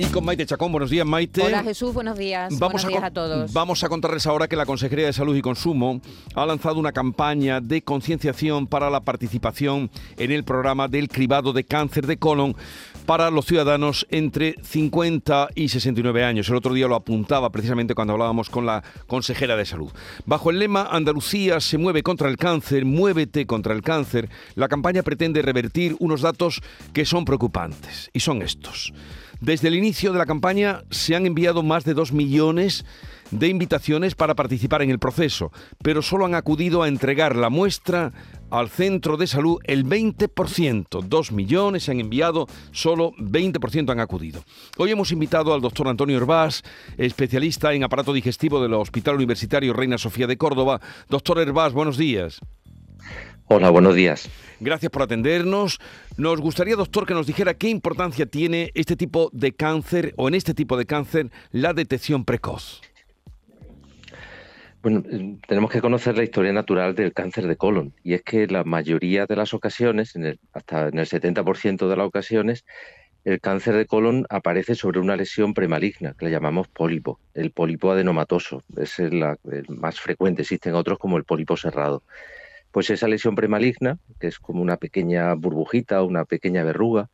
[0.00, 1.42] Y con Maite Chacón, buenos días Maite.
[1.42, 2.56] Hola Jesús, buenos días.
[2.56, 3.52] buenos días a todos.
[3.52, 6.00] Vamos a contarles ahora que la Consejería de Salud y Consumo
[6.36, 11.64] ha lanzado una campaña de concienciación para la participación en el programa del cribado de
[11.64, 12.54] cáncer de colon
[13.06, 16.48] para los ciudadanos entre 50 y 69 años.
[16.48, 19.90] El otro día lo apuntaba precisamente cuando hablábamos con la consejera de salud.
[20.26, 25.02] Bajo el lema Andalucía se mueve contra el cáncer, muévete contra el cáncer, la campaña
[25.02, 26.60] pretende revertir unos datos
[26.92, 28.92] que son preocupantes y son estos.
[29.40, 32.84] Desde el inicio de la campaña se han enviado más de 2 millones
[33.30, 35.52] de invitaciones para participar en el proceso,
[35.82, 38.12] pero solo han acudido a entregar la muestra
[38.50, 41.04] al centro de salud el 20%.
[41.04, 44.42] Dos millones se han enviado, solo 20% han acudido.
[44.76, 46.64] Hoy hemos invitado al doctor Antonio Herbás,
[46.96, 50.80] especialista en aparato digestivo del Hospital Universitario Reina Sofía de Córdoba.
[51.08, 52.40] Doctor Herbás, buenos días.
[53.50, 54.28] Hola, buenos días.
[54.60, 55.80] Gracias por atendernos.
[56.18, 60.34] Nos gustaría, doctor, que nos dijera qué importancia tiene este tipo de cáncer o en
[60.34, 62.82] este tipo de cáncer la detección precoz.
[64.82, 68.46] Bueno, eh, tenemos que conocer la historia natural del cáncer de colon y es que
[68.48, 70.14] la mayoría de las ocasiones,
[70.52, 72.66] hasta en el 70% de las ocasiones,
[73.24, 77.92] el cáncer de colon aparece sobre una lesión premaligna, que le llamamos pólipo, el pólipo
[77.92, 79.24] adenomatoso, es el,
[79.68, 82.02] más frecuente, existen otros como el pólipo cerrado.
[82.70, 87.10] Pues esa lesión premaligna, que es como una pequeña burbujita, una pequeña verruga,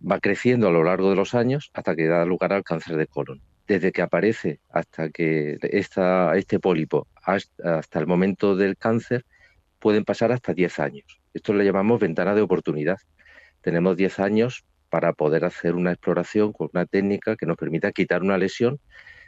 [0.00, 3.06] va creciendo a lo largo de los años hasta que da lugar al cáncer de
[3.06, 9.24] colon desde que aparece hasta que esta, este pólipo, hasta, el momento del cáncer,
[9.78, 11.20] pueden pasar hasta 10 años.
[11.32, 12.98] Esto le llamamos ventana de oportunidad.
[13.60, 18.22] Tenemos 10 años para poder hacer una exploración con una técnica que nos permita quitar
[18.22, 18.80] una lesión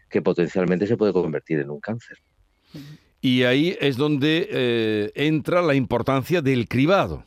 [0.09, 2.19] que potencialmente se puede convertir en un cáncer.
[3.27, 7.25] Y ahí es donde eh, entra la importancia del cribado,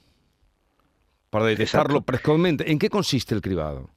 [1.30, 2.72] para detectarlo precozmente.
[2.72, 3.90] ¿En qué consiste el cribado?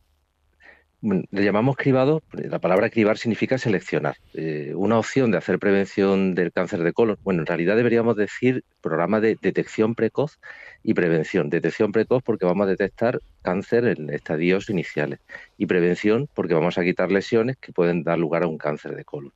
[1.00, 4.16] le llamamos cribado, la palabra cribar significa seleccionar.
[4.34, 8.64] Eh, una opción de hacer prevención del cáncer de colon, bueno, en realidad deberíamos decir
[8.80, 10.40] programa de detección precoz
[10.82, 11.50] y prevención.
[11.50, 15.20] Detección precoz porque vamos a detectar cáncer en estadios iniciales
[15.56, 19.04] y prevención porque vamos a quitar lesiones que pueden dar lugar a un cáncer de
[19.04, 19.32] colon.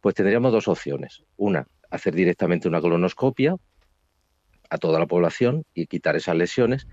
[0.00, 1.22] Pues tendríamos dos opciones.
[1.36, 3.56] Una, hacer directamente una colonoscopia
[4.70, 6.88] a toda la población y quitar esas lesiones,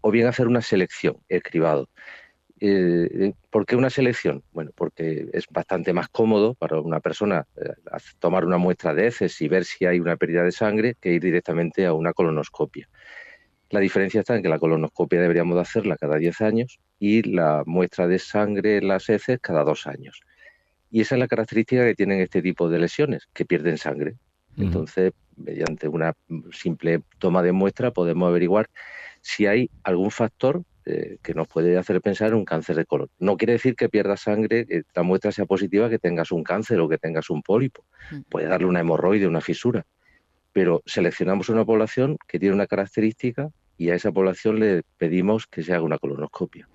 [0.00, 1.88] o bien hacer una selección, el cribado.
[2.60, 4.44] Eh, ¿Por qué una selección?
[4.52, 7.72] Bueno, porque es bastante más cómodo para una persona eh,
[8.20, 11.22] tomar una muestra de heces y ver si hay una pérdida de sangre que ir
[11.22, 12.88] directamente a una colonoscopia.
[13.70, 17.64] La diferencia está en que la colonoscopia deberíamos de hacerla cada 10 años y la
[17.66, 20.20] muestra de sangre en las heces cada dos años.
[20.90, 24.14] Y esa es la característica que tienen este tipo de lesiones, que pierden sangre.
[24.56, 26.14] Entonces, mediante una
[26.52, 28.68] simple toma de muestra podemos averiguar
[29.20, 33.08] si hay algún factor eh, que nos puede hacer pensar en un cáncer de colon.
[33.18, 36.78] No quiere decir que pierdas sangre, que la muestra sea positiva, que tengas un cáncer
[36.80, 37.84] o que tengas un pólipo.
[38.10, 38.20] Mm.
[38.28, 39.86] Puede darle una hemorroide, una fisura.
[40.52, 45.62] Pero seleccionamos una población que tiene una característica y a esa población le pedimos que
[45.62, 46.68] se haga una colonoscopia.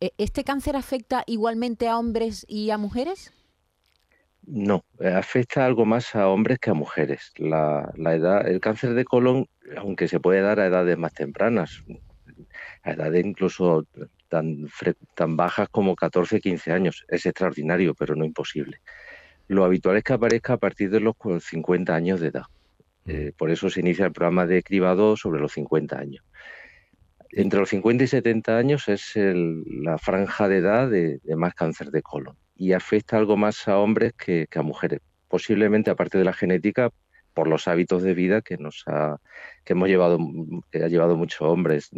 [0.00, 3.32] ¿E-, ¿Este cáncer afecta igualmente a hombres y a mujeres?
[4.50, 7.32] No, eh, afecta algo más a hombres que a mujeres.
[7.36, 11.84] La, la, edad, el cáncer de colon, aunque se puede dar a edades más tempranas,
[12.82, 13.86] a edades incluso
[14.28, 14.66] tan,
[15.14, 17.04] tan bajas como 14, 15 años.
[17.08, 18.80] Es extraordinario, pero no imposible.
[19.48, 22.44] Lo habitual es que aparezca a partir de los 50 años de edad.
[23.04, 23.10] Mm.
[23.10, 26.24] Eh, por eso se inicia el programa de cribado sobre los 50 años.
[27.32, 32.00] Entre los 50 y 70 años es la franja de edad de, más cáncer de
[32.00, 35.00] colon y afecta algo más a hombres que a mujeres.
[35.28, 36.90] Posiblemente, aparte de la genética,
[37.38, 39.20] por los hábitos de vida que nos ha,
[39.64, 40.18] que hemos llevado,
[40.72, 41.88] que ha llevado muchos hombres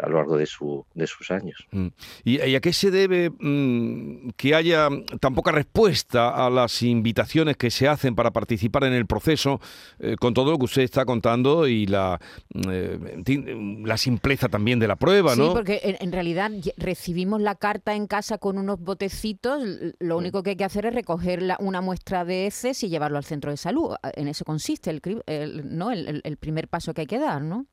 [0.00, 1.64] a, lo largo de, su, de sus años.
[1.70, 1.86] Mm.
[2.24, 4.88] ¿Y, a qué se debe mm, que haya
[5.20, 9.60] tan poca respuesta a las invitaciones que se hacen para participar en el proceso,
[10.00, 12.18] eh, con todo lo que usted está contando y la,
[12.52, 15.46] mm, la simpleza también de la prueba, ¿no?
[15.46, 19.62] Sí, porque en, en, realidad recibimos la carta en casa con unos botecitos,
[20.00, 23.18] lo único que hay que hacer es recoger la, una muestra de heces y llevarlo
[23.18, 23.94] al centro de salud.
[24.14, 25.92] En eso consiste el, ¿no?
[25.92, 27.66] El, primer paso que hay que dar, ¿no?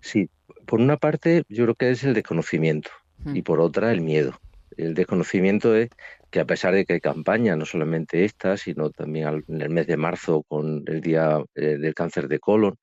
[0.00, 0.30] Sí,
[0.66, 2.90] por una parte yo creo que es el desconocimiento
[3.34, 4.40] y por otra el miedo.
[4.76, 5.90] El desconocimiento es
[6.30, 9.86] que a pesar de que hay campaña, no solamente esta, sino también en el mes
[9.86, 12.78] de marzo con el Día eh, del Cáncer de Colon,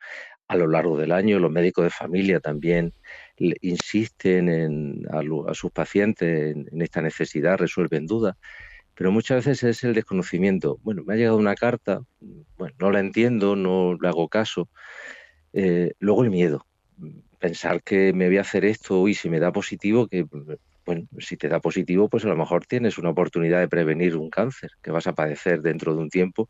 [0.49, 2.93] a lo largo del año los médicos de familia también
[3.37, 8.35] insisten en, a, sus pacientes en, esta necesidad, resuelven dudas
[8.99, 10.77] pero muchas veces es el desconocimiento.
[10.83, 12.01] Bueno, me ha llegado una carta,
[12.57, 14.67] bueno, no la entiendo, no le hago caso.
[15.53, 16.65] Eh, luego el miedo,
[17.39, 20.25] pensar que me voy a hacer esto y si me da positivo, que
[20.85, 24.29] bueno, si te da positivo, pues a lo mejor tienes una oportunidad de prevenir un
[24.29, 26.49] cáncer que vas a padecer dentro de un tiempo,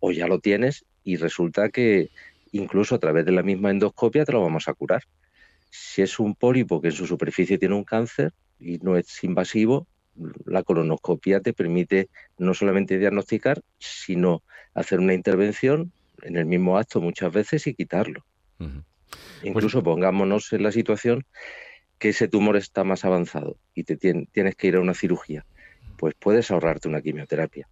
[0.00, 2.08] o ya lo tienes y resulta que
[2.50, 5.02] incluso a través de la misma endoscopia te lo vamos a curar.
[5.68, 9.86] Si es un pólipo que en su superficie tiene un cáncer y no es invasivo,
[10.44, 12.08] la colonoscopia te permite
[12.38, 14.42] no solamente diagnosticar, sino
[14.74, 18.24] hacer una intervención en el mismo acto muchas veces y quitarlo.
[19.42, 21.24] Incluso pongámonos en la situación
[21.98, 25.44] que ese tumor está más avanzado y te tienes que ir a una cirugía,
[25.96, 27.68] pues puedes ahorrarte una quimioterapia.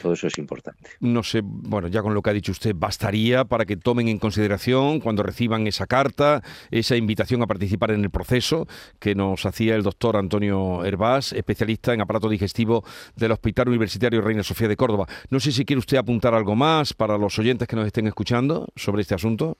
[0.00, 0.90] Todo eso es importante.
[1.00, 4.18] No sé, bueno, ya con lo que ha dicho usted, bastaría para que tomen en
[4.18, 8.66] consideración cuando reciban esa carta, esa invitación a participar en el proceso
[8.98, 12.84] que nos hacía el doctor Antonio Hervás, especialista en aparato digestivo
[13.16, 15.06] del Hospital Universitario Reina Sofía de Córdoba.
[15.30, 18.68] No sé si quiere usted apuntar algo más para los oyentes que nos estén escuchando
[18.76, 19.58] sobre este asunto.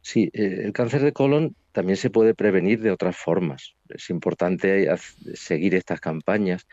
[0.00, 3.74] Sí, eh, el cáncer de colon también se puede prevenir de otras formas.
[3.88, 4.88] Es importante
[5.34, 6.66] seguir estas campañas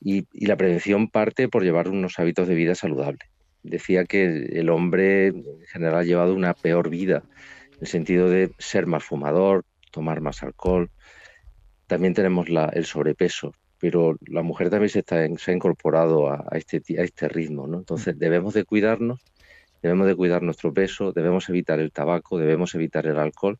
[0.00, 3.28] y, la prevención parte por llevar unos hábitos de vida saludables.
[3.62, 7.24] Decía que el hombre en general ha llevado una peor vida,
[7.72, 10.90] en el sentido de ser más fumador, tomar más alcohol.
[11.86, 16.82] También tenemos el sobrepeso, pero la mujer también se, está, se ha incorporado a, este,
[16.98, 17.66] a este ritmo.
[17.66, 17.78] ¿no?
[17.78, 19.20] Entonces debemos de cuidarnos
[19.82, 23.58] debemos de cuidar nuestro peso, debemos evitar el tabaco, debemos evitar el alcohol.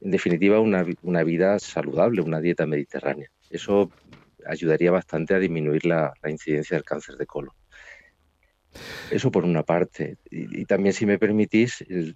[0.00, 3.30] En definitiva, una, vida saludable, una dieta mediterránea.
[3.50, 3.90] Eso
[4.46, 7.54] ayudaría bastante a disminuir la, incidencia del cáncer de colon.
[9.10, 10.16] Eso por una parte.
[10.30, 12.14] Y, también, si me permitís, el,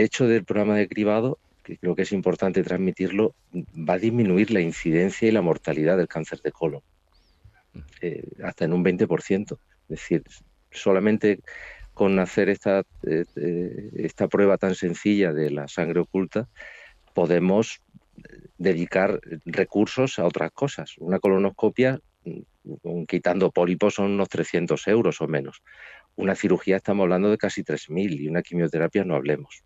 [0.00, 4.60] hecho del programa de cribado, que creo que es importante transmitirlo, va a disminuir la
[4.60, 6.82] incidencia y la mortalidad del cáncer de colon,
[8.00, 9.58] eh, hasta en un 20%.
[9.88, 10.24] Es decir,
[10.70, 11.40] solamente
[11.94, 16.48] con hacer esta, eh, eh, esta prueba tan sencilla de la sangre oculta,
[17.14, 17.82] podemos
[18.58, 20.94] dedicar recursos a otras cosas.
[20.98, 25.62] Una colonoscopia, mm, quitando pólipos, son unos 300 euros o menos.
[26.16, 29.62] Una cirugía estamos hablando de casi 3.000 y una quimioterapia no hablemos.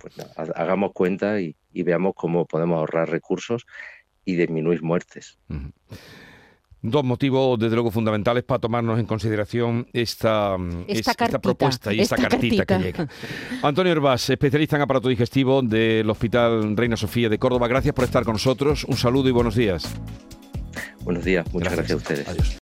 [0.00, 3.66] Pues hagamos cuenta y, veamos cómo podemos ahorrar recursos
[4.24, 5.38] y disminuir muertes.
[6.82, 10.56] Dos motivos, desde luego, fundamentales para tomarnos en consideración esta,
[10.86, 13.08] esta, propuesta y esta, cartita, que llega.
[13.62, 18.24] Antonio Herbás, especialista en aparato digestivo del Hospital Reina Sofía de Córdoba, gracias por estar
[18.24, 18.84] con nosotros.
[18.84, 19.92] Un saludo y buenos días.
[21.00, 22.28] Buenos días, muchas gracias, a ustedes.
[22.28, 22.54] Adiós.